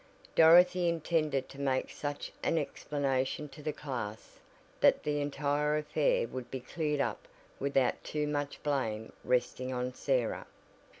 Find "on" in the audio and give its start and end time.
9.71-9.93